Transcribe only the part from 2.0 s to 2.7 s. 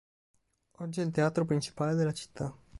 città.